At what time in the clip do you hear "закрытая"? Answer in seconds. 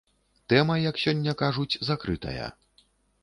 1.89-2.47